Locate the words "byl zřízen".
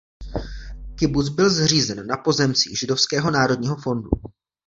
1.29-2.07